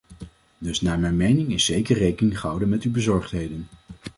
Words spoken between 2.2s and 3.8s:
gehouden met uw bezorgdheden.